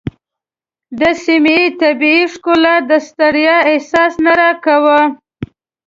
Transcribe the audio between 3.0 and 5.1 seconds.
ستړیا احساس نه راکاوه.